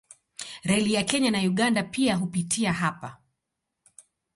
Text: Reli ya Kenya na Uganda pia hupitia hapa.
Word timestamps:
Reli 0.63 0.93
ya 0.93 1.03
Kenya 1.03 1.31
na 1.31 1.39
Uganda 1.39 1.83
pia 1.83 2.15
hupitia 2.15 2.73
hapa. 2.73 3.17